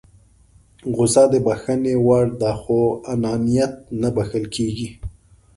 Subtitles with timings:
[0.95, 2.79] غوسه د بښنې وړ ده خو
[3.11, 4.89] انانيت نه بښل کېږي.